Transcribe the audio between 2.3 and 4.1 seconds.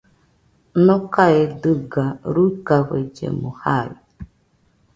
ruikafellemo jai